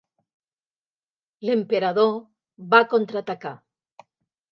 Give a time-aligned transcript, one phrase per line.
[1.49, 2.09] L'emperador
[2.73, 3.53] va contraatacar.